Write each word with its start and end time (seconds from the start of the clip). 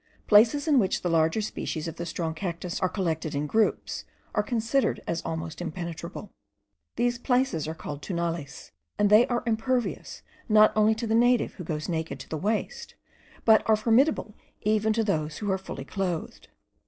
Places 0.25 0.67
in 0.67 0.79
which 0.79 1.03
the 1.03 1.11
larger 1.11 1.41
species 1.41 1.87
of 1.87 1.97
the 1.97 2.07
strong 2.07 2.33
cactus 2.33 2.79
are 2.79 2.89
collected 2.89 3.35
in 3.35 3.45
groups 3.45 4.03
are 4.33 4.41
considered 4.41 4.99
as 5.05 5.21
almost 5.21 5.61
impenetrable. 5.61 6.31
These 6.95 7.19
places 7.19 7.67
are 7.67 7.75
called 7.75 8.01
Tunales; 8.01 8.71
and 8.97 9.11
they 9.11 9.27
are 9.27 9.43
impervious 9.45 10.23
not 10.49 10.73
only 10.75 10.95
to 10.95 11.05
the 11.05 11.13
native, 11.13 11.53
who 11.53 11.63
goes 11.63 11.87
naked 11.87 12.19
to 12.21 12.29
the 12.29 12.35
waist, 12.37 12.95
but 13.45 13.61
are 13.69 13.75
formidable 13.75 14.33
even 14.61 14.91
to 14.93 15.03
those 15.03 15.37
who 15.37 15.51
are 15.51 15.59
fully 15.59 15.85
clothed. 15.85 16.47